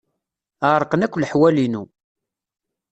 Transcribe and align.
Ɛerqen 0.71 1.05
akk 1.05 1.15
leḥwal-inu. 1.17 1.83